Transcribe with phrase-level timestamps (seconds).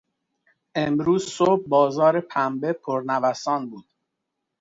[0.75, 3.85] امروز صبح بازار پنبه پر نوسان بود.